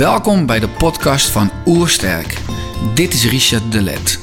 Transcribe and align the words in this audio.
Welkom 0.00 0.46
bij 0.46 0.60
de 0.60 0.68
podcast 0.68 1.28
van 1.28 1.50
Oersterk. 1.66 2.38
Dit 2.94 3.12
is 3.12 3.30
Richard 3.30 3.72
Delet. 3.72 4.18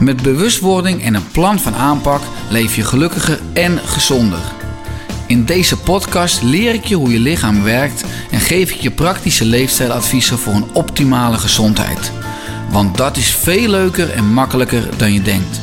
Met 0.00 0.22
bewustwording 0.22 1.02
en 1.02 1.14
een 1.14 1.30
plan 1.30 1.58
van 1.58 1.74
aanpak 1.74 2.20
leef 2.50 2.76
je 2.76 2.82
gelukkiger 2.82 3.40
en 3.54 3.78
gezonder. 3.78 4.38
In 5.26 5.44
deze 5.44 5.78
podcast 5.80 6.42
leer 6.42 6.74
ik 6.74 6.84
je 6.84 6.94
hoe 6.94 7.10
je 7.10 7.18
lichaam 7.18 7.62
werkt 7.62 8.04
en 8.30 8.40
geef 8.40 8.70
ik 8.70 8.80
je 8.80 8.90
praktische 8.90 9.44
leefstijladviezen 9.44 10.38
voor 10.38 10.52
een 10.52 10.74
optimale 10.74 11.38
gezondheid. 11.38 12.12
Want 12.70 12.96
dat 12.96 13.16
is 13.16 13.34
veel 13.34 13.68
leuker 13.68 14.10
en 14.10 14.24
makkelijker 14.24 14.98
dan 14.98 15.12
je 15.12 15.22
denkt. 15.22 15.60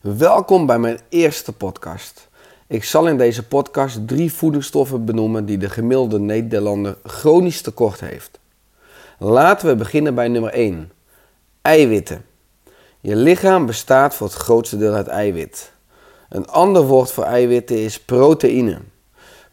Welkom 0.00 0.66
bij 0.66 0.78
mijn 0.78 1.00
eerste 1.08 1.52
podcast. 1.52 2.30
Ik 2.72 2.84
zal 2.84 3.06
in 3.06 3.18
deze 3.18 3.46
podcast 3.46 4.08
drie 4.08 4.32
voedingsstoffen 4.32 5.04
benoemen 5.04 5.46
die 5.46 5.58
de 5.58 5.70
gemiddelde 5.70 6.18
Nederlander 6.18 6.96
chronisch 7.04 7.60
tekort 7.60 8.00
heeft. 8.00 8.38
Laten 9.18 9.68
we 9.68 9.74
beginnen 9.74 10.14
bij 10.14 10.28
nummer 10.28 10.52
1. 10.52 10.92
Eiwitten. 11.62 12.24
Je 13.00 13.16
lichaam 13.16 13.66
bestaat 13.66 14.14
voor 14.14 14.26
het 14.26 14.36
grootste 14.36 14.76
deel 14.76 14.92
uit 14.92 15.06
eiwit. 15.06 15.72
Een 16.28 16.48
ander 16.48 16.82
woord 16.82 17.10
voor 17.10 17.24
eiwitten 17.24 17.78
is 17.78 18.00
proteïne. 18.00 18.78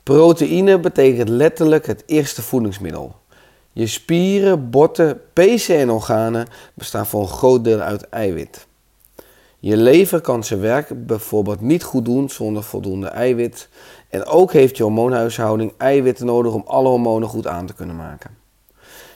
Proteïne 0.04 0.80
betekent 0.80 1.30
letterlijk 1.30 1.86
het 1.86 2.04
eerste 2.06 2.42
voedingsmiddel. 2.42 3.16
Je 3.72 3.88
spieren, 3.88 4.70
botten, 4.70 5.22
pezen 5.34 5.78
en 5.78 5.90
organen 5.90 6.48
bestaan 6.73 7.06
voor 7.06 7.22
een 7.22 7.28
groot 7.28 7.64
deel 7.64 7.80
uit 7.80 8.09
eiwit. 8.09 8.67
Je 9.59 9.77
lever 9.77 10.22
kan 10.22 10.44
zijn 10.44 10.59
werk 10.59 11.05
bijvoorbeeld 11.05 11.61
niet 11.61 11.83
goed 11.83 12.06
doen 12.06 12.30
zonder 12.30 12.64
voldoende 12.64 13.08
eiwit. 13.08 13.70
En 14.09 14.25
ook 14.25 14.53
heeft 14.53 14.78
je 14.78 14.83
hormoonhuishouding 14.83 15.73
eiwitten 15.78 16.25
nodig 16.25 16.53
om 16.53 16.64
alle 16.66 16.88
hormonen 16.88 17.30
goed 17.30 17.47
aan 17.47 17.66
te 17.66 17.73
kunnen 17.73 17.95
maken. 17.95 18.38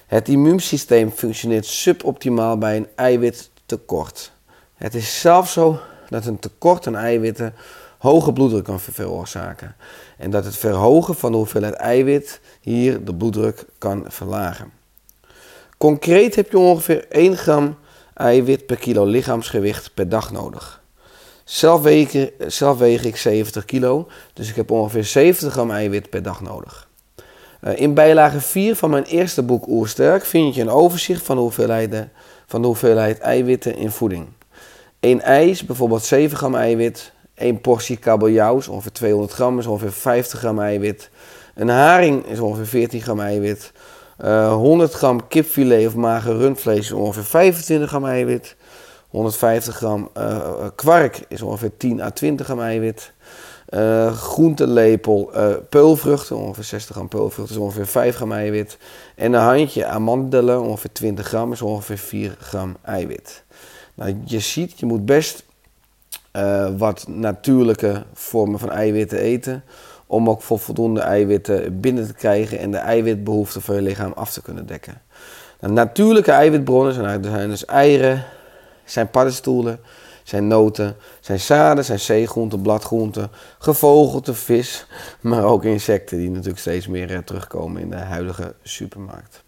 Het 0.05 0.27
immuunsysteem 0.27 1.11
functioneert 1.11 1.65
suboptimaal 1.65 2.57
bij 2.57 2.77
een 2.77 2.87
eiwittekort. 2.95 4.31
Het 4.73 4.95
is 4.95 5.21
zelfs 5.21 5.53
zo 5.53 5.79
dat 6.09 6.25
een 6.25 6.39
tekort 6.39 6.87
aan 6.87 6.95
eiwitten 6.95 7.53
hoge 7.97 8.33
bloeddruk 8.33 8.63
kan 8.63 8.79
veroorzaken. 8.79 9.75
En 10.17 10.31
dat 10.31 10.45
het 10.45 10.55
verhogen 10.55 11.15
van 11.15 11.31
de 11.31 11.37
hoeveelheid 11.37 11.73
eiwit 11.73 12.39
hier 12.61 13.03
de 13.03 13.15
bloeddruk 13.15 13.65
kan 13.77 14.05
verlagen. 14.07 14.71
Concreet 15.77 16.35
heb 16.35 16.51
je 16.51 16.57
ongeveer 16.57 17.05
1 17.09 17.37
gram 17.37 17.77
eiwit 18.13 18.65
per 18.65 18.77
kilo 18.77 19.05
lichaamsgewicht 19.05 19.93
per 19.93 20.09
dag 20.09 20.31
nodig. 20.31 20.81
Zelf 21.43 22.77
weeg, 22.77 23.03
ik 23.03 23.17
70 23.17 23.65
kilo, 23.65 24.07
dus 24.33 24.49
ik 24.49 24.55
heb 24.55 24.71
ongeveer 24.71 25.03
70 25.05 25.51
gram 25.51 25.71
eiwit 25.71 26.09
per 26.09 26.23
dag 26.23 26.41
nodig. 26.41 26.89
Eh, 27.59 27.79
in 27.79 27.93
bijlage 27.93 28.41
4 28.41 28.75
van 28.75 28.89
mijn 28.89 29.03
eerste 29.03 29.43
boek 29.43 29.67
Oersterk 29.67 30.25
vind 30.25 30.55
je 30.55 30.61
een 30.61 30.69
overzicht 30.69 31.21
van 31.25 31.35
de 31.35 31.41
hoeveelheid, 31.41 32.07
van 32.45 32.63
hoeveelheid 32.63 33.19
eiwitten 33.19 33.75
in 33.75 33.91
voeding. 33.91 34.27
Een 34.99 35.21
ei 35.21 35.59
bijvoorbeeld 35.67 36.03
7 36.03 36.37
gram 36.37 36.55
eiwit, 36.55 37.11
een 37.35 37.61
portie 37.61 37.97
kabeljauw 37.97 38.57
is 38.57 38.67
ongeveer 38.67 38.91
200 38.91 39.33
gram, 39.33 39.59
is 39.59 39.65
ongeveer 39.65 39.91
50 39.91 40.39
gram 40.39 40.59
eiwit. 40.59 41.09
Een 41.55 41.69
haring 41.69 42.25
is 42.25 42.39
ongeveer 42.39 42.67
14 42.67 43.01
gram 43.01 43.19
eiwit. 43.19 43.71
100 44.17 44.91
eh, 44.91 44.95
gram 44.97 45.27
kipfilet 45.27 45.87
of 45.87 45.95
mager 45.95 46.37
rundvlees 46.37 46.79
is 46.79 46.91
ongeveer 46.91 47.23
25 47.23 47.89
gram 47.89 48.05
eiwit. 48.05 48.55
150 49.09 49.75
gram 49.75 50.09
uh, 50.17 50.67
kwark 50.75 51.19
is 51.27 51.41
ongeveer 51.41 51.71
10 51.77 52.01
à 52.01 52.09
20 52.09 52.45
gram 52.45 52.59
eiwit. 52.59 53.11
Uh, 53.69 54.11
groentelepel 54.11 55.31
peulvruchten, 55.69 56.37
ongeveer 56.37 56.63
60 56.63 56.95
gram 56.95 57.07
peulvruchten, 57.07 57.55
is 57.55 57.61
ongeveer 57.61 57.87
5 57.87 58.15
gram 58.15 58.31
eiwit. 58.31 58.77
En 59.15 59.33
een 59.33 59.41
handje 59.41 59.85
amandelen, 59.85 60.61
ongeveer 60.61 60.91
20 60.91 61.27
gram, 61.27 61.51
is 61.51 61.61
ongeveer 61.61 61.97
4 61.97 62.35
gram 62.39 62.75
eiwit. 62.81 63.43
Nou, 63.93 64.21
je 64.25 64.39
ziet, 64.39 64.79
je 64.79 64.85
moet 64.85 65.05
best 65.05 65.43
wat 66.77 67.07
natuurlijke 67.07 68.05
vormen 68.13 68.59
van 68.59 68.71
eiwitten 68.71 69.17
eten 69.17 69.63
om 70.13 70.29
ook 70.29 70.41
voor 70.41 70.59
voldoende 70.59 71.01
eiwitten 71.01 71.79
binnen 71.79 72.07
te 72.07 72.13
krijgen 72.13 72.59
en 72.59 72.71
de 72.71 72.77
eiwitbehoeften 72.77 73.61
van 73.61 73.75
je 73.75 73.81
lichaam 73.81 74.11
af 74.11 74.31
te 74.31 74.41
kunnen 74.41 74.65
dekken. 74.65 75.01
Natuurlijke 75.59 76.31
eiwitbronnen 76.31 76.93
zijn, 76.93 77.23
zijn 77.23 77.49
dus 77.49 77.65
eieren, 77.65 78.23
zijn 78.83 79.09
paddenstoelen, 79.09 79.79
zijn 80.23 80.47
noten, 80.47 80.95
zijn 81.19 81.39
zaden, 81.39 81.85
zijn 81.85 81.99
zeegroenten, 81.99 82.61
bladgroenten, 82.61 83.29
gevogelte, 83.59 84.33
vis, 84.33 84.85
maar 85.21 85.43
ook 85.43 85.63
insecten 85.63 86.17
die 86.17 86.29
natuurlijk 86.29 86.59
steeds 86.59 86.87
meer 86.87 87.11
eh, 87.11 87.17
terugkomen 87.17 87.81
in 87.81 87.89
de 87.89 87.95
huidige 87.95 88.53
supermarkt. 88.63 89.43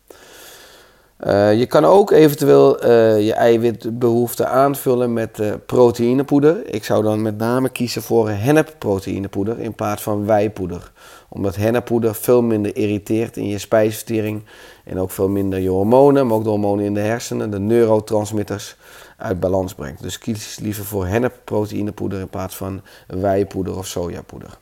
Uh, 1.23 1.59
je 1.59 1.65
kan 1.65 1.85
ook 1.85 2.11
eventueel 2.11 2.85
uh, 2.85 3.25
je 3.25 3.33
eiwitbehoefte 3.33 4.45
aanvullen 4.45 5.13
met 5.13 5.39
uh, 5.39 5.53
proteïnepoeder. 5.65 6.73
Ik 6.73 6.83
zou 6.83 7.03
dan 7.03 7.21
met 7.21 7.37
name 7.37 7.69
kiezen 7.69 8.01
voor 8.01 8.29
hennepproteïnepoeder 8.29 9.59
in 9.59 9.73
plaats 9.73 10.01
van 10.03 10.25
wijpoeder. 10.25 10.91
Omdat 11.29 11.55
henneppoeder 11.55 12.15
veel 12.15 12.41
minder 12.41 12.75
irriteert 12.75 13.37
in 13.37 13.47
je 13.47 13.57
spijsvertering 13.57 14.43
en 14.83 14.99
ook 14.99 15.11
veel 15.11 15.29
minder 15.29 15.59
je 15.59 15.69
hormonen, 15.69 16.27
maar 16.27 16.37
ook 16.37 16.43
de 16.43 16.49
hormonen 16.49 16.85
in 16.85 16.93
de 16.93 16.99
hersenen, 16.99 17.51
de 17.51 17.59
neurotransmitters, 17.59 18.75
uit 19.17 19.39
balans 19.39 19.73
brengt. 19.73 20.01
Dus 20.01 20.17
kies 20.17 20.59
liever 20.59 20.85
voor 20.85 21.05
hennepproteïnepoeder 21.05 22.19
in 22.19 22.29
plaats 22.29 22.55
van 22.55 22.81
wijpoeder 23.07 23.77
of 23.77 23.87
sojapoeder. 23.87 24.57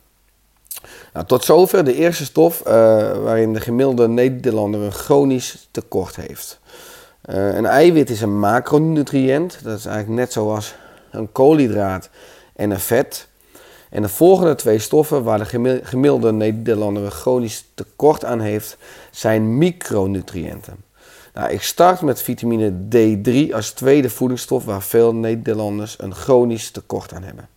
Nou, 1.13 1.25
tot 1.25 1.45
zover 1.45 1.83
de 1.83 1.95
eerste 1.95 2.25
stof 2.25 2.59
uh, 2.59 2.73
waarin 3.17 3.53
de 3.53 3.61
gemiddelde 3.61 4.07
Nederlander 4.07 4.81
een 4.81 4.91
chronisch 4.91 5.67
tekort 5.71 6.15
heeft. 6.15 6.59
Uh, 7.29 7.55
een 7.55 7.65
eiwit 7.65 8.09
is 8.09 8.21
een 8.21 8.39
macronutriënt. 8.39 9.59
Dat 9.63 9.77
is 9.77 9.85
eigenlijk 9.85 10.19
net 10.19 10.31
zoals 10.31 10.75
een 11.11 11.31
koolhydraat 11.31 12.09
en 12.55 12.71
een 12.71 12.79
vet. 12.79 13.27
En 13.89 14.01
de 14.01 14.09
volgende 14.09 14.55
twee 14.55 14.79
stoffen 14.79 15.23
waar 15.23 15.37
de 15.37 15.81
gemiddelde 15.83 16.31
Nederlander 16.31 17.03
een 17.03 17.11
chronisch 17.11 17.65
tekort 17.73 18.25
aan 18.25 18.39
heeft, 18.39 18.77
zijn 19.11 19.57
micronutriënten. 19.57 20.75
Nou, 21.33 21.51
ik 21.51 21.61
start 21.61 22.01
met 22.01 22.21
vitamine 22.21 22.73
D3 22.89 23.53
als 23.53 23.71
tweede 23.71 24.09
voedingsstof 24.09 24.65
waar 24.65 24.81
veel 24.81 25.15
Nederlanders 25.15 25.95
een 25.99 26.15
chronisch 26.15 26.71
tekort 26.71 27.13
aan 27.13 27.23
hebben. 27.23 27.47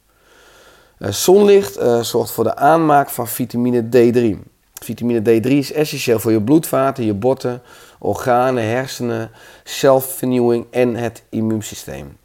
Uh, 0.98 1.10
zonlicht 1.10 1.78
uh, 1.78 2.00
zorgt 2.02 2.30
voor 2.30 2.44
de 2.44 2.56
aanmaak 2.56 3.10
van 3.10 3.28
vitamine 3.28 3.82
D3. 3.82 4.48
Vitamine 4.82 5.20
D3 5.20 5.46
is 5.46 5.72
essentieel 5.72 6.18
voor 6.18 6.32
je 6.32 6.42
bloedvaten, 6.42 7.04
je 7.04 7.14
botten, 7.14 7.62
organen, 7.98 8.64
hersenen, 8.64 9.30
zelfvernieuwing 9.64 10.66
en 10.70 10.94
het 10.94 11.22
immuunsysteem. 11.28 12.16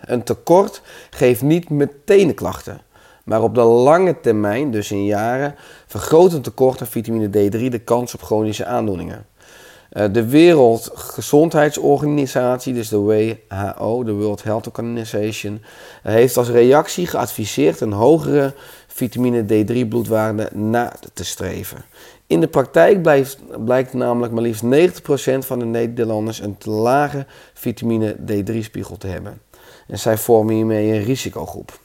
Een 0.00 0.22
tekort 0.22 0.82
geeft 1.10 1.42
niet 1.42 1.70
meteen 1.70 2.34
klachten, 2.34 2.80
maar 3.24 3.42
op 3.42 3.54
de 3.54 3.62
lange 3.62 4.20
termijn, 4.20 4.70
dus 4.70 4.90
in 4.90 5.04
jaren, 5.04 5.54
vergroot 5.86 6.32
een 6.32 6.42
tekort 6.42 6.80
aan 6.80 6.86
vitamine 6.86 7.26
D3 7.26 7.68
de 7.68 7.80
kans 7.84 8.14
op 8.14 8.22
chronische 8.22 8.64
aandoeningen. 8.64 9.26
Eh, 9.90 10.04
de 10.12 10.26
Wereldgezondheidsorganisatie, 10.26 12.74
dus 12.74 12.88
de 12.88 12.98
WHO, 12.98 14.04
de 14.04 14.12
World 14.12 14.42
Health 14.42 14.66
Organization, 14.66 15.62
eh, 16.02 16.12
heeft 16.12 16.36
als 16.36 16.48
reactie 16.48 17.06
geadviseerd 17.06 17.80
een 17.80 17.92
hogere 17.92 18.54
vitamine 18.86 19.44
D3 19.44 19.86
bloedwaarde 19.88 20.48
na 20.52 20.92
te 21.12 21.24
streven. 21.24 21.84
In 22.26 22.40
de 22.40 22.48
praktijk 22.48 23.02
blijft, 23.02 23.38
blijkt 23.64 23.92
namelijk 23.92 24.32
maar 24.32 24.42
liefst 24.42 24.62
90% 24.62 25.46
van 25.46 25.58
de 25.58 25.64
Nederlanders 25.64 26.40
een 26.40 26.58
te 26.58 26.70
lage 26.70 27.26
vitamine 27.54 28.16
D3-spiegel 28.16 28.96
te 28.96 29.06
hebben. 29.06 29.40
En 29.86 29.98
zij 29.98 30.16
vormen 30.16 30.54
hiermee 30.54 30.92
een 30.92 31.04
risicogroep. 31.04 31.78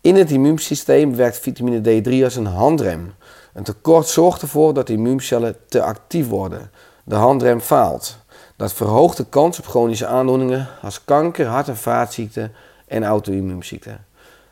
In 0.00 0.14
het 0.14 0.30
immuunsysteem 0.30 1.16
werkt 1.16 1.38
vitamine 1.38 1.80
D3 1.80 2.24
als 2.24 2.36
een 2.36 2.46
handrem. 2.46 3.12
Een 3.52 3.62
tekort 3.62 4.06
zorgt 4.06 4.42
ervoor 4.42 4.74
dat 4.74 4.88
immuuncellen 4.88 5.56
te 5.68 5.82
actief 5.82 6.28
worden 6.28 6.70
de 7.04 7.14
handrem 7.14 7.60
faalt. 7.60 8.18
Dat 8.56 8.72
verhoogt 8.72 9.16
de 9.16 9.26
kans 9.28 9.58
op 9.58 9.66
chronische 9.66 10.06
aandoeningen 10.06 10.68
als 10.82 11.04
kanker, 11.04 11.46
hart- 11.46 11.68
en 11.68 11.76
vaatziekten 11.76 12.52
en 12.86 13.04
auto-immuunziekten. 13.04 14.04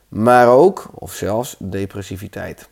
Maar 0.08 0.48
ook, 0.48 0.90
of 0.94 1.12
zelfs, 1.12 1.56
depressiviteit. 1.58 2.68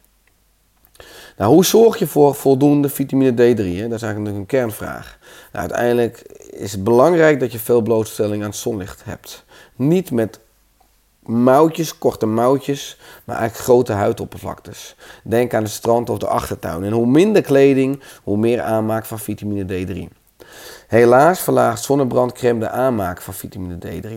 Nou, 1.36 1.52
hoe 1.52 1.64
zorg 1.64 1.98
je 1.98 2.06
voor 2.06 2.34
voldoende 2.34 2.88
vitamine 2.88 3.32
D3? 3.32 3.76
Hè? 3.76 3.88
Dat 3.88 3.96
is 3.96 4.02
eigenlijk 4.02 4.36
een 4.36 4.46
kernvraag. 4.46 5.18
Nou, 5.52 5.68
uiteindelijk 5.68 6.18
is 6.50 6.72
het 6.72 6.84
belangrijk 6.84 7.40
dat 7.40 7.52
je 7.52 7.58
veel 7.58 7.80
blootstelling 7.80 8.44
aan 8.44 8.54
zonlicht 8.54 9.04
hebt. 9.04 9.44
Niet 9.76 10.10
met 10.10 10.40
mouwtjes, 11.22 11.98
korte 11.98 12.26
mouwtjes, 12.26 12.98
maar 13.24 13.36
eigenlijk 13.36 13.68
grote 13.68 13.92
huidoppervlaktes. 13.92 14.96
Denk 15.24 15.54
aan 15.54 15.62
het 15.62 15.72
strand 15.72 16.10
of 16.10 16.18
de 16.18 16.26
achtertuin. 16.26 16.84
En 16.84 16.92
hoe 16.92 17.06
minder 17.06 17.42
kleding, 17.42 18.02
hoe 18.22 18.36
meer 18.36 18.60
aanmaak 18.60 19.04
van 19.04 19.18
vitamine 19.18 19.86
D3. 19.86 20.18
Helaas 20.86 21.40
verlaagt 21.40 21.82
zonnebrandcrème 21.82 22.60
de 22.60 22.68
aanmaak 22.68 23.22
van 23.22 23.34
vitamine 23.34 23.78
D3. 23.86 24.08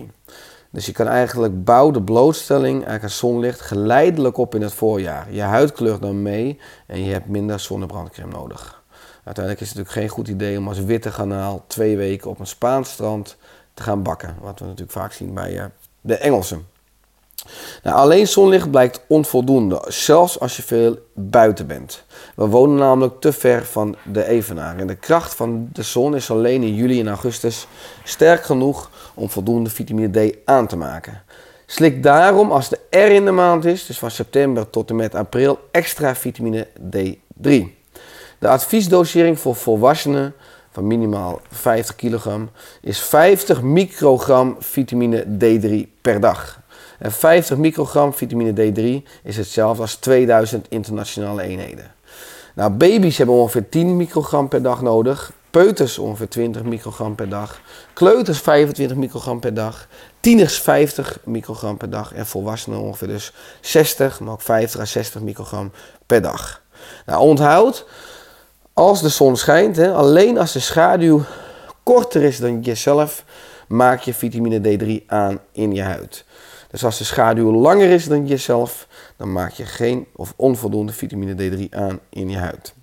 Dus 0.70 0.86
je 0.86 0.92
kan 0.92 1.08
eigenlijk 1.08 1.64
bouw 1.64 1.92
de 1.92 2.02
blootstelling 2.02 2.74
eigenlijk 2.74 3.04
aan 3.04 3.10
zonlicht 3.10 3.62
geleidelijk 3.62 4.38
op 4.38 4.56
in 4.56 4.62
het 4.62 4.74
voorjaar. 4.74 5.34
Je 5.34 5.42
huid 5.42 5.72
kleurt 5.72 6.02
dan 6.02 6.22
mee 6.22 6.60
en 6.88 7.04
je 7.04 7.12
hebt 7.12 7.28
minder 7.28 7.60
zonnebrandcrème 7.60 8.32
nodig. 8.32 8.84
Uiteindelijk 9.24 9.64
is 9.64 9.70
het 9.70 9.78
natuurlijk 9.78 10.06
geen 10.06 10.18
goed 10.18 10.28
idee 10.28 10.58
om 10.58 10.68
als 10.68 10.80
witte 10.80 11.12
garnaal 11.12 11.64
twee 11.68 11.98
weken 11.98 12.30
op 12.30 12.40
een 12.40 12.48
Spaans 12.48 12.92
strand 12.92 13.38
te 13.74 13.84
gaan 13.84 14.04
bakken. 14.04 14.36
Wat 14.42 14.60
we 14.60 14.66
natuurlijk 14.66 14.92
vaak 14.92 15.12
zien 15.12 15.34
bij 15.34 15.54
uh, 15.54 15.66
de 16.02 16.18
Engelsen. 16.18 16.68
Nou, 17.84 17.98
alleen 17.98 18.28
zonlicht 18.28 18.72
blijkt 18.72 19.02
onvoldoende, 19.08 19.82
zelfs 19.88 20.40
als 20.40 20.56
je 20.56 20.64
veel 20.64 20.98
buiten 21.14 21.68
bent. 21.68 22.04
We 22.36 22.48
wonen 22.48 22.78
namelijk 22.78 23.22
te 23.22 23.34
ver 23.34 23.66
van 23.66 23.96
de 24.04 24.26
evenaar 24.26 24.78
en 24.78 24.88
de 24.88 24.96
kracht 24.96 25.36
van 25.36 25.70
de 25.74 25.84
zon 25.84 26.16
is 26.16 26.32
alleen 26.32 26.64
in 26.64 26.76
juli 26.76 27.00
en 27.00 27.08
augustus 27.08 27.68
sterk 28.04 28.44
genoeg 28.44 28.90
om 29.14 29.30
voldoende 29.30 29.70
vitamine 29.70 30.30
D 30.30 30.36
aan 30.46 30.68
te 30.68 30.78
maken. 30.78 31.22
Slik 31.66 32.04
daarom 32.04 32.52
als 32.52 32.70
de 32.70 32.80
R 32.90 33.12
in 33.12 33.26
de 33.26 33.32
maand 33.32 33.66
is, 33.66 33.86
dus 33.86 34.00
van 34.00 34.12
september 34.12 34.70
tot 34.70 34.90
en 34.90 34.96
met 34.96 35.16
april, 35.16 35.60
extra 35.72 36.16
vitamine 36.16 36.68
D3. 36.98 37.52
De 38.40 38.48
adviesdosering 38.48 39.40
voor 39.40 39.56
volwassenen 39.56 40.34
van 40.72 40.88
minimaal 40.88 41.42
50 41.52 41.96
kilogram 41.96 42.50
is 42.82 43.00
50 43.00 43.62
microgram 43.62 44.56
vitamine 44.60 45.26
D3 45.26 46.02
per 46.02 46.20
dag. 46.20 46.62
En 47.00 47.12
50 47.12 47.58
microgram 47.58 48.14
vitamine 48.14 48.52
D3 48.52 49.10
is 49.24 49.38
hetzelfde 49.38 49.82
als 49.82 49.96
2000 49.96 50.66
internationale 50.70 51.42
eenheden. 51.42 51.92
Nou, 52.56 52.72
baby's 52.72 53.18
hebben 53.18 53.36
ongeveer 53.36 53.70
10 53.70 53.98
microgram 53.98 54.48
per 54.48 54.62
dag 54.62 54.82
nodig. 54.82 55.32
Peuters 55.52 55.98
ongeveer 55.98 56.28
20 56.30 56.64
microgram 56.64 57.16
per 57.16 57.30
dag. 57.30 57.62
Kleuters 57.94 58.40
25 58.40 58.98
microgram 58.98 59.40
per 59.40 59.54
dag. 59.54 59.88
Tieners 60.20 60.60
50 60.60 61.20
microgram 61.24 61.78
per 61.78 61.90
dag. 61.90 62.14
En 62.14 62.26
volwassenen 62.26 62.80
ongeveer 62.80 63.08
dus 63.08 63.34
60, 63.62 64.20
maar 64.20 64.34
ook 64.34 64.42
50 64.42 64.80
à 64.80 64.86
60 64.86 65.22
microgram 65.22 65.72
per 66.06 66.22
dag. 66.22 66.62
Nou, 67.06 67.22
onthoud, 67.22 67.86
als 68.74 69.02
de 69.02 69.10
zon 69.10 69.38
schijnt, 69.38 69.76
hè, 69.76 69.94
alleen 69.94 70.38
als 70.38 70.52
de 70.52 70.60
schaduw 70.60 71.24
korter 71.84 72.24
is 72.24 72.40
dan 72.40 72.62
jezelf, 72.62 73.24
maak 73.68 74.02
je 74.02 74.14
vitamine 74.14 74.60
D3 74.60 75.06
aan 75.08 75.40
in 75.52 75.74
je 75.74 75.82
huid. 75.82 76.26
Dus 76.74 76.86
als 76.86 76.98
de 76.98 77.04
schaduw 77.04 77.52
langer 77.52 77.90
is 77.90 78.08
dan 78.08 78.28
jezelf, 78.28 78.88
dan 79.18 79.32
maak 79.32 79.52
je 79.52 79.66
geen 79.66 80.08
of 80.16 80.34
onvoldoende 80.36 80.94
vitamine 80.94 81.34
D3 81.34 81.70
aan 81.70 82.00
in 82.10 82.30
je 82.30 82.38
huid. 82.38 82.74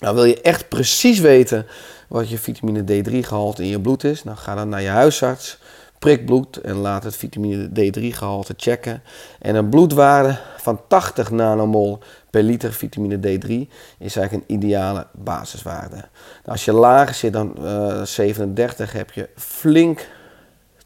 Nou, 0.00 0.14
wil 0.14 0.24
je 0.24 0.40
echt 0.40 0.68
precies 0.68 1.18
weten 1.18 1.66
wat 2.08 2.28
je 2.28 2.38
vitamine 2.38 2.82
D3 2.82 3.12
gehalte 3.12 3.62
in 3.62 3.68
je 3.68 3.80
bloed 3.80 4.04
is, 4.04 4.22
dan 4.22 4.36
ga 4.36 4.54
dan 4.54 4.68
naar 4.68 4.82
je 4.82 4.88
huisarts, 4.88 5.58
prik 5.98 6.26
bloed 6.26 6.56
en 6.56 6.74
laat 6.74 7.04
het 7.04 7.16
vitamine 7.16 7.68
D3 7.68 8.02
gehalte 8.16 8.54
checken. 8.56 9.02
En 9.38 9.54
een 9.54 9.68
bloedwaarde 9.68 10.38
van 10.56 10.80
80 10.88 11.30
nanomol 11.30 11.98
per 12.30 12.42
liter 12.42 12.72
vitamine 12.72 13.16
D3 13.16 13.50
is 13.98 14.16
eigenlijk 14.16 14.32
een 14.32 14.56
ideale 14.56 15.06
basiswaarde. 15.12 15.96
Nou, 15.96 16.08
als 16.44 16.64
je 16.64 16.72
lager 16.72 17.14
zit 17.14 17.32
dan 17.32 17.54
uh, 17.60 18.02
37 18.02 18.92
heb 18.92 19.10
je 19.10 19.28
flink 19.36 20.08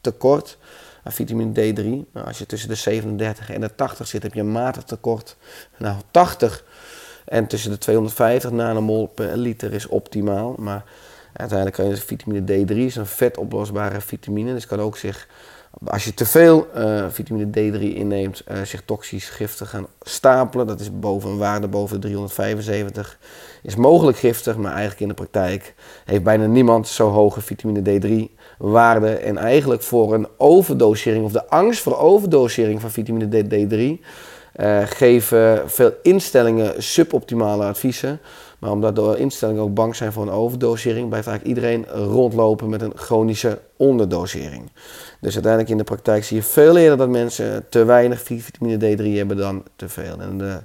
tekort 0.01 0.59
aan 1.03 1.13
vitamine 1.13 1.53
D3. 1.53 1.85
Nou, 2.13 2.27
als 2.27 2.39
je 2.39 2.47
tussen 2.47 2.69
de 2.69 2.75
37 2.75 3.51
en 3.51 3.61
de 3.61 3.75
80 3.75 4.07
zit, 4.07 4.23
heb 4.23 4.35
je 4.35 4.41
een 4.41 4.53
matig 4.53 4.83
tekort. 4.83 5.37
Nou, 5.79 5.97
80 6.11 6.65
en 7.25 7.47
tussen 7.47 7.71
de 7.71 7.79
250 7.79 8.51
nanomol 8.51 9.07
per 9.07 9.37
liter 9.37 9.73
is 9.73 9.87
optimaal. 9.87 10.55
Maar 10.59 10.85
uiteindelijk 11.33 11.77
kan 11.77 11.89
je 11.89 11.97
vitamine 11.97 12.65
D3 12.65 12.77
is 12.77 12.97
een 12.97 13.07
vetoplosbare 13.07 14.01
vitamine. 14.01 14.53
Dus 14.53 14.67
kan 14.67 14.81
ook 14.81 14.97
zich, 14.97 15.29
als 15.85 16.05
je 16.05 16.15
te 16.15 16.27
veel 16.27 16.69
uh, 16.77 17.05
vitamine 17.09 17.47
D3 17.47 17.81
inneemt, 17.81 18.43
uh, 18.51 18.63
zich 18.63 18.83
toxisch 18.85 19.29
giftig 19.29 19.71
gaan 19.71 19.87
stapelen. 20.03 20.67
Dat 20.67 20.81
is 20.81 20.99
boven 20.99 21.31
een 21.31 21.39
waarde 21.39 21.69
boven 21.69 22.01
de 22.01 22.07
375. 22.07 23.19
Is 23.63 23.77
mogelijk 23.77 24.19
giftig, 24.19 24.57
maar 24.57 24.71
eigenlijk 24.71 25.01
in 25.01 25.09
de 25.09 25.15
praktijk 25.15 25.75
heeft 26.05 26.23
bijna 26.23 26.47
niemand 26.47 26.89
zo 26.89 27.09
hoge 27.09 27.41
vitamine 27.41 28.01
D3 28.01 28.35
waarde. 28.59 29.09
En 29.09 29.39
eigenlijk 29.39 29.83
voor 29.83 30.15
een 30.15 30.29
overdosering 30.37 31.25
of 31.25 31.33
de 31.33 31.49
angst 31.49 31.83
voor 31.83 31.99
overdosering 31.99 32.81
van 32.81 32.91
vitamine 32.91 33.45
D3 33.45 34.05
uh, 34.57 34.81
geven 34.85 35.71
veel 35.71 35.93
instellingen 36.03 36.83
suboptimale 36.83 37.65
adviezen. 37.65 38.21
Maar 38.61 38.71
omdat 38.71 38.97
de 38.97 39.15
instellingen 39.19 39.63
ook 39.63 39.75
bang 39.75 39.97
zijn 39.97 40.13
voor 40.13 40.23
een 40.23 40.31
overdosering, 40.31 41.09
blijft 41.09 41.27
eigenlijk 41.27 41.59
iedereen 41.59 41.87
rondlopen 41.87 42.69
met 42.69 42.83
een 42.83 42.93
chronische 42.95 43.59
onderdosering. 43.77 44.71
Dus 45.21 45.35
uiteindelijk 45.35 45.73
in 45.73 45.79
de 45.79 45.85
praktijk 45.85 46.25
zie 46.25 46.37
je 46.37 46.43
veel 46.43 46.77
eerder 46.77 46.97
dat 46.99 47.09
mensen 47.09 47.69
te 47.69 47.85
weinig 47.85 48.23
vitamine 48.23 48.97
D3 48.97 49.17
hebben 49.17 49.37
dan 49.37 49.65
te 49.77 49.89
veel. 49.89 50.21
En 50.21 50.39
de 50.39 50.59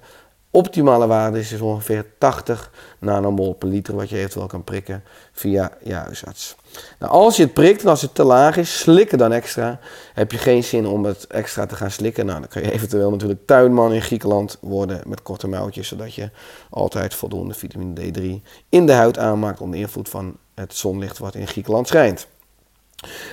optimale 0.55 1.07
waarde 1.07 1.39
is 1.39 1.61
ongeveer 1.61 2.05
80 2.17 2.71
nanomol 2.99 3.53
per 3.53 3.67
liter, 3.67 3.95
wat 3.95 4.09
je 4.09 4.17
eventueel 4.17 4.47
kan 4.47 4.63
prikken 4.63 5.03
via 5.31 5.71
je 5.83 5.93
huisarts. 5.93 6.55
Nou, 6.99 7.11
als 7.11 7.35
je 7.35 7.43
het 7.43 7.53
prikt 7.53 7.81
en 7.81 7.89
als 7.89 8.01
het 8.01 8.15
te 8.15 8.23
laag 8.23 8.57
is, 8.57 8.79
slikken 8.79 9.17
dan 9.17 9.31
extra. 9.31 9.79
Heb 10.13 10.31
je 10.31 10.37
geen 10.37 10.63
zin 10.63 10.87
om 10.87 11.05
het 11.05 11.27
extra 11.27 11.65
te 11.65 11.75
gaan 11.75 11.91
slikken, 11.91 12.25
nou, 12.25 12.39
dan 12.39 12.49
kan 12.49 12.61
je 12.61 12.71
eventueel 12.71 13.09
natuurlijk 13.09 13.45
tuinman 13.45 13.93
in 13.93 14.01
Griekenland 14.01 14.57
worden 14.61 15.01
met 15.05 15.21
korte 15.21 15.47
mouwtjes, 15.47 15.87
zodat 15.87 16.13
je 16.13 16.29
altijd 16.69 17.13
voldoende 17.13 17.53
vitamine 17.53 18.01
D3 18.01 18.23
in 18.69 18.85
de 18.85 18.93
huid 18.93 19.17
aanmaakt 19.17 19.61
onder 19.61 19.79
invloed 19.79 20.09
van 20.09 20.37
het 20.55 20.75
zonlicht 20.75 21.17
wat 21.17 21.35
in 21.35 21.47
Griekenland 21.47 21.87
schijnt. 21.87 22.27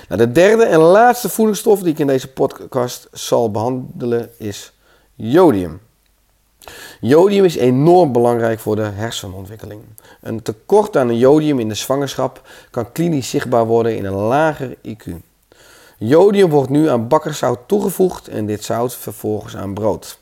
Nou, 0.07 0.21
de 0.21 0.31
derde 0.31 0.63
en 0.63 0.79
laatste 0.79 1.29
voedingsstof 1.29 1.79
die 1.79 1.91
ik 1.91 1.99
in 1.99 2.07
deze 2.07 2.31
podcast 2.31 3.07
zal 3.11 3.51
behandelen 3.51 4.29
is 4.37 4.73
jodium. 5.15 5.81
Jodium 6.99 7.45
is 7.45 7.55
enorm 7.55 8.11
belangrijk 8.11 8.59
voor 8.59 8.75
de 8.75 8.81
hersenontwikkeling. 8.81 9.81
Een 10.21 10.41
tekort 10.41 10.97
aan 10.97 11.17
jodium 11.17 11.59
in 11.59 11.67
de 11.67 11.75
zwangerschap 11.75 12.41
kan 12.71 12.91
klinisch 12.91 13.29
zichtbaar 13.29 13.65
worden 13.65 13.97
in 13.97 14.05
een 14.05 14.13
lager 14.13 14.75
IQ. 14.87 15.11
Jodium 15.97 16.49
wordt 16.49 16.69
nu 16.69 16.89
aan 16.89 17.07
bakkerszout 17.07 17.59
toegevoegd 17.65 18.27
en 18.27 18.45
dit 18.45 18.63
zout 18.63 18.95
vervolgens 18.95 19.55
aan 19.55 19.73
brood. 19.73 20.17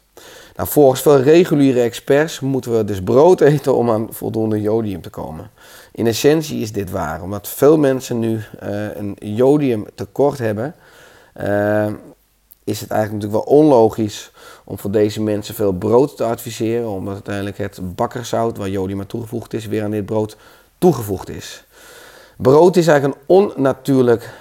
Nou, 0.55 0.69
volgens 0.69 1.01
veel 1.01 1.21
reguliere 1.21 1.81
experts 1.81 2.39
moeten 2.39 2.77
we 2.77 2.85
dus 2.85 3.01
brood 3.01 3.41
eten 3.51 3.75
om 3.75 3.89
aan 3.89 4.07
voldoende 4.09 4.61
jodium 4.61 5.01
te 5.01 5.09
komen. 5.09 5.51
In 5.91 6.07
essentie 6.07 6.61
is 6.61 6.71
dit 6.71 6.91
waar, 6.91 7.21
omdat 7.21 7.47
veel 7.47 7.77
mensen 7.77 8.19
nu 8.19 8.33
uh, 8.33 8.95
een 8.95 9.15
jodiumtekort 9.19 10.37
hebben, 10.37 10.75
uh, 11.41 11.87
is 12.63 12.81
het 12.81 12.91
eigenlijk 12.91 13.23
natuurlijk 13.23 13.49
wel 13.49 13.59
onlogisch 13.59 14.31
om 14.63 14.77
voor 14.79 14.91
deze 14.91 15.21
mensen 15.21 15.55
veel 15.55 15.71
brood 15.71 16.17
te 16.17 16.23
adviseren, 16.23 16.89
omdat 16.89 17.13
uiteindelijk 17.13 17.57
het 17.57 17.95
bakkerzout 17.95 18.57
waar 18.57 18.69
jodium 18.69 18.99
aan 18.99 19.07
toegevoegd 19.07 19.53
is, 19.53 19.65
weer 19.65 19.83
aan 19.83 19.91
dit 19.91 20.05
brood 20.05 20.37
toegevoegd 20.77 21.29
is. 21.29 21.63
Brood 22.37 22.75
is 22.75 22.87
eigenlijk 22.87 23.19
een 23.19 23.35
onnatuurlijk 23.35 24.33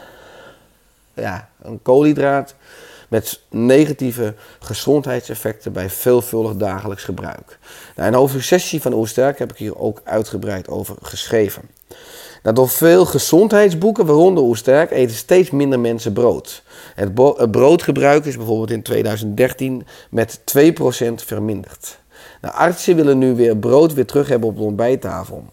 ja, 1.14 1.48
een 1.62 1.82
koolhydraat 1.82 2.54
met 3.08 3.40
negatieve 3.48 4.34
gezondheidseffecten 4.60 5.72
bij 5.72 5.90
veelvuldig 5.90 6.56
dagelijks 6.56 7.04
gebruik. 7.04 7.58
Nou, 7.96 8.06
in 8.06 8.12
de 8.12 8.18
hoofdstuk 8.18 8.82
van 8.82 8.92
Oersterk 8.92 9.38
heb 9.38 9.50
ik 9.50 9.56
hier 9.56 9.78
ook 9.78 10.00
uitgebreid 10.04 10.68
over 10.68 10.96
geschreven. 11.02 11.62
Nou, 12.42 12.54
door 12.54 12.68
veel 12.68 13.04
gezondheidsboeken, 13.04 14.06
waaronder 14.06 14.44
Oersterk, 14.44 14.90
eten 14.90 15.16
steeds 15.16 15.50
minder 15.50 15.80
mensen 15.80 16.12
brood. 16.12 16.62
Het, 16.94 17.14
broodgebruik 17.50 18.24
is 18.24 18.36
bijvoorbeeld 18.36 18.70
in 18.70 18.82
2013 18.82 19.86
met 20.10 20.40
2% 20.40 20.42
verminderd. 21.14 21.98
Nou, 22.40 22.54
artsen 22.54 22.96
willen 22.96 23.18
nu 23.18 23.34
weer 23.34 23.56
brood 23.56 23.94
weer 23.94 24.06
terug 24.06 24.28
hebben 24.28 24.48
op 24.48 24.56
de 24.56 24.62
ontbijttafel. 24.62 25.44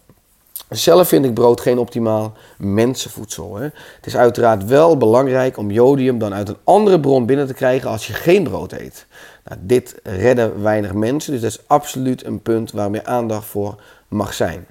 Zelf 0.68 1.08
vind 1.08 1.24
ik 1.24 1.34
brood 1.34 1.60
geen 1.60 1.78
optimaal 1.78 2.32
mensenvoedsel. 2.58 3.56
Het 3.56 3.72
is 4.06 4.16
uiteraard 4.16 4.64
wel 4.64 4.96
belangrijk 4.96 5.56
om 5.56 5.70
jodium 5.70 6.18
dan 6.18 6.34
uit 6.34 6.48
een 6.48 6.56
andere 6.64 7.00
bron 7.00 7.26
binnen 7.26 7.46
te 7.46 7.54
krijgen 7.54 7.90
als 7.90 8.06
je 8.06 8.12
geen 8.12 8.42
brood 8.42 8.72
eet. 8.72 9.06
Nou, 9.44 9.60
dit 9.62 9.94
redden 10.02 10.62
weinig 10.62 10.92
mensen, 10.94 11.32
dus 11.32 11.40
dat 11.40 11.50
is 11.50 11.62
absoluut 11.66 12.24
een 12.24 12.42
punt 12.42 12.72
waar 12.72 12.90
meer 12.90 13.04
aandacht 13.04 13.46
voor 13.46 13.80
mag 14.08 14.34
zijn. 14.34 14.66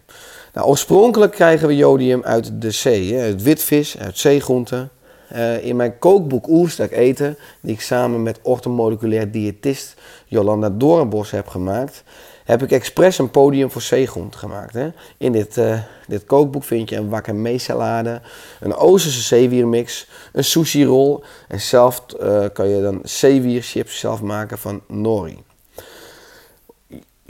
Nou, 0.57 0.69
oorspronkelijk 0.69 1.31
krijgen 1.31 1.67
we 1.67 1.75
jodium 1.75 2.23
uit 2.23 2.61
de 2.61 2.71
zee, 2.71 3.13
hè, 3.13 3.21
uit 3.21 3.43
witvis, 3.43 3.97
uit 3.97 4.17
zeegroenten. 4.17 4.89
Uh, 5.33 5.65
in 5.65 5.75
mijn 5.75 5.99
kookboek 5.99 6.47
Oerstek 6.47 6.91
eten, 6.91 7.37
die 7.61 7.73
ik 7.73 7.81
samen 7.81 8.23
met 8.23 8.39
orthomoleculair 8.41 9.31
diëtist 9.31 9.95
Jolanda 10.25 10.69
Doornbos 10.69 11.31
heb 11.31 11.47
gemaakt, 11.47 12.03
heb 12.43 12.63
ik 12.63 12.71
expres 12.71 13.17
een 13.17 13.31
podium 13.31 13.71
voor 13.71 13.81
zeegroenten 13.81 14.39
gemaakt. 14.39 14.73
Hè. 14.73 14.89
In 15.17 15.31
dit, 15.31 15.57
uh, 15.57 15.79
dit 16.07 16.25
kookboek 16.25 16.63
vind 16.63 16.89
je 16.89 16.95
een 16.95 17.09
wakame 17.09 17.57
salade, 17.57 18.21
een 18.59 18.75
Oosterse 18.75 19.21
zeewiermix, 19.21 20.07
een 20.33 20.43
sushi 20.43 20.85
roll 20.85 21.19
en 21.47 21.61
zelf 21.61 22.05
uh, 22.21 22.45
kan 22.53 22.67
je 22.69 22.81
dan 22.81 22.99
zeewierchips 23.03 23.99
zelf 23.99 24.21
maken 24.21 24.57
van 24.57 24.81
nori. 24.87 25.45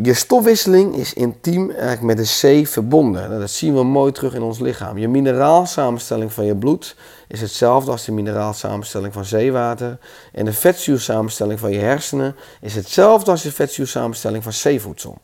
Je 0.03 0.13
stofwisseling 0.13 0.95
is 0.95 1.13
intiem 1.13 1.71
eigenlijk 1.71 2.01
met 2.01 2.17
de 2.17 2.63
C 2.63 2.67
verbonden. 2.67 3.29
Nou, 3.29 3.39
dat 3.39 3.49
zien 3.49 3.75
we 3.75 3.83
mooi 3.83 4.11
terug 4.11 4.33
in 4.33 4.41
ons 4.41 4.59
lichaam. 4.59 4.97
Je 4.97 5.07
mineraalsamenstelling 5.07 6.33
van 6.33 6.45
je 6.45 6.55
bloed 6.55 6.95
is 7.27 7.41
hetzelfde 7.41 7.91
als 7.91 8.05
de 8.05 8.11
mineraalsamenstelling 8.11 9.13
van 9.13 9.25
zeewater. 9.25 9.97
En 10.33 10.45
de 10.45 10.53
vetzuursamenstelling 10.53 11.59
van 11.59 11.71
je 11.71 11.79
hersenen 11.79 12.35
is 12.61 12.75
hetzelfde 12.75 13.31
als 13.31 13.41
de 13.41 13.51
vetzuursamenstelling 13.51 14.43
van 14.43 14.53
zeevoedsel. 14.53 15.17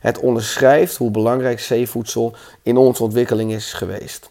Het 0.00 0.18
onderschrijft 0.18 0.96
hoe 0.96 1.10
belangrijk 1.10 1.60
zeevoedsel 1.60 2.34
in 2.62 2.76
onze 2.76 3.02
ontwikkeling 3.02 3.52
is 3.52 3.72
geweest. 3.72 4.30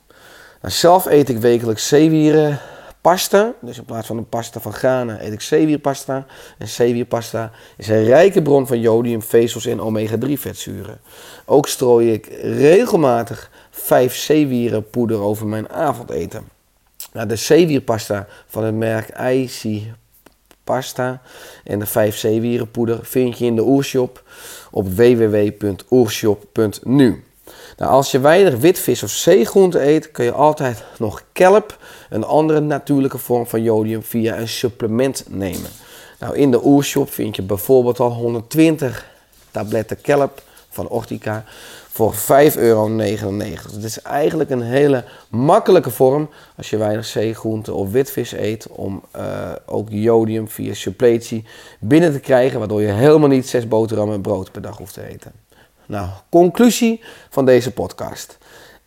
Nou, 0.62 0.74
zelf 0.74 1.06
eet 1.06 1.30
ik 1.30 1.38
wekelijks 1.38 1.88
zeewieren, 1.88 2.60
pasta. 3.06 3.54
Dus 3.62 3.78
in 3.78 3.86
plaats 3.86 4.08
van 4.08 4.18
een 4.18 4.30
pasta 4.30 4.60
van 4.60 4.74
granen 4.74 5.26
eet 5.26 5.34
ik 5.34 5.42
zeewierpasta. 5.42 6.26
En 6.58 6.68
zeewierpasta 6.68 7.52
is 7.78 7.88
een 7.88 8.04
rijke 8.04 8.42
bron 8.42 8.68
van 8.68 8.80
jodium, 8.80 9.22
vezels 9.22 9.66
en 9.66 9.80
omega-3 9.80 10.34
vetzuren. 10.34 11.00
Ook 11.46 11.68
strooi 11.68 12.14
ik 12.14 12.28
regelmatig 12.42 13.52
5 13.70 14.16
zeewierenpoeder 14.16 15.20
over 15.20 15.48
mijn 15.48 15.70
avondeten. 15.70 16.44
Nou, 17.14 17.28
de 17.28 17.36
zeewierpasta 17.36 18.28
van 18.48 18.64
het 18.64 18.76
merk 18.76 19.20
IC 19.20 19.82
Pasta 20.64 21.22
en 21.64 21.80
de 21.80 21.86
5 21.86 22.18
zeewierenpoeder 22.18 23.06
vind 23.06 23.38
je 23.38 23.46
in 23.46 23.56
de 23.56 23.64
oershop 23.64 24.24
op 24.72 24.96
www.oershop.nu. 24.96 27.24
Nou, 27.78 27.92
als 27.92 28.12
je 28.12 28.20
weinig 28.20 28.58
witvis 28.58 29.04
of 29.04 29.10
zeegroente 29.10 29.82
eet, 29.82 30.12
kun 30.12 30.26
je 30.26 30.32
altijd 30.32 30.84
nog 30.98 31.24
kelp, 31.32 31.78
een 32.10 32.24
andere 32.24 32.60
natuurlijke 32.60 33.18
vorm 33.18 33.48
van 33.48 33.64
jodium, 33.64 34.04
via 34.04 34.38
een 34.38 34.48
supplement 34.48 35.26
nemen. 35.30 35.70
Nou, 36.20 36.36
in 36.36 36.52
de 36.52 36.66
oershop 36.66 37.12
vind 37.12 37.36
je 37.36 37.42
bijvoorbeeld 37.42 38.00
al 38.00 38.12
120 38.12 39.06
tabletten 39.52 40.02
kelp 40.02 40.42
van 40.70 40.88
Ortica 40.88 41.44
voor 41.90 42.14
5,99 42.14 42.20
euro. 42.56 42.98
Het 43.72 43.84
is 43.84 44.02
eigenlijk 44.02 44.50
een 44.50 44.62
hele 44.62 45.04
makkelijke 45.30 45.90
vorm 45.90 46.30
als 46.58 46.70
je 46.70 46.78
weinig 46.78 47.06
zeegroente 47.06 47.74
of 47.74 47.92
witvis 47.92 48.32
eet 48.32 48.68
om 48.68 49.04
uh, 49.16 49.52
ook 49.66 49.88
jodium 49.90 50.48
via 50.48 50.74
suppletie 50.74 51.46
binnen 51.80 52.12
te 52.12 52.20
krijgen, 52.20 52.60
waardoor 52.60 52.82
je 52.82 52.92
helemaal 52.92 53.30
niet 53.30 53.48
6 53.48 53.68
boterhammen 53.68 54.22
brood 54.22 54.52
per 54.52 54.62
dag 54.62 54.78
hoeft 54.78 54.94
te 54.94 55.08
eten. 55.08 55.32
Nou, 55.88 56.10
conclusie 56.30 57.04
van 57.30 57.46
deze 57.46 57.72
podcast. 57.72 58.38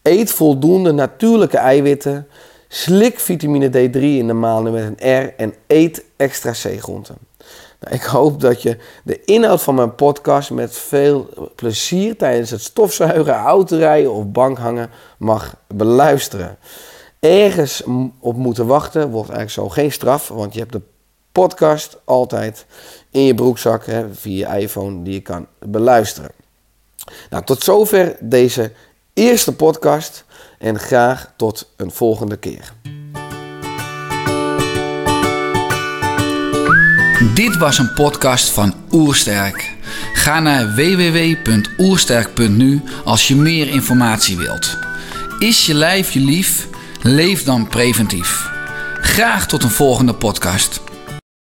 Eet 0.03 0.31
voldoende 0.31 0.93
natuurlijke 0.93 1.59
eiwitten. 1.59 2.29
Slik 2.69 3.19
vitamine 3.19 3.69
D3 3.69 4.01
in 4.01 4.27
de 4.27 4.33
maaltijd 4.33 4.75
met 4.75 4.85
een 4.85 5.25
R 5.25 5.35
en 5.37 5.55
eet 5.67 6.05
extra 6.17 6.53
zeegroenten. 6.53 7.17
Nou, 7.81 7.95
ik 7.95 8.03
hoop 8.03 8.41
dat 8.41 8.63
je 8.63 8.77
de 9.05 9.25
inhoud 9.25 9.63
van 9.63 9.75
mijn 9.75 9.95
podcast 9.95 10.51
met 10.51 10.77
veel 10.77 11.29
plezier 11.55 12.17
tijdens 12.17 12.51
het 12.51 12.61
stofzuigen, 12.61 13.35
autorijden 13.35 14.13
of 14.13 14.27
bankhangen 14.27 14.91
mag 15.19 15.57
beluisteren. 15.67 16.59
Ergens 17.21 17.83
op 18.19 18.37
moeten 18.37 18.67
wachten 18.67 19.11
wordt 19.11 19.31
eigenlijk 19.31 19.51
zo 19.51 19.69
geen 19.69 19.93
straf, 19.93 20.29
want 20.29 20.53
je 20.55 20.61
hebt 20.61 20.73
de 20.73 20.83
podcast 21.33 21.99
altijd 22.05 22.67
in 23.11 23.23
je 23.23 23.35
broekzak 23.35 23.87
hè, 23.87 24.15
via 24.15 24.55
je 24.55 24.61
iPhone 24.61 25.03
die 25.03 25.13
je 25.13 25.21
kan 25.21 25.47
beluisteren. 25.59 26.31
Nou, 27.31 27.45
tot 27.45 27.63
zover 27.63 28.17
deze 28.21 28.73
eerste 29.15 29.53
podcast 29.53 30.25
en 30.59 30.79
graag 30.79 31.33
tot 31.37 31.73
een 31.77 31.91
volgende 31.91 32.37
keer. 32.37 32.73
Dit 37.35 37.57
was 37.57 37.79
een 37.79 37.93
podcast 37.93 38.49
van 38.49 38.75
Oersterk. 38.93 39.77
Ga 40.13 40.41
naar 40.41 40.75
www.oersterk.nu 40.75 42.83
als 43.05 43.29
je 43.29 43.37
meer 43.37 43.69
informatie 43.69 44.37
wilt. 44.37 44.79
Is 45.39 45.67
je 45.67 45.75
lijf 45.75 46.11
je 46.11 46.21
lief? 46.21 46.69
Leef 47.03 47.45
dan 47.45 47.69
preventief. 47.69 48.51
Graag 49.01 49.47
tot 49.47 49.63
een 49.63 49.71
volgende 49.71 50.15
podcast. 50.15 50.81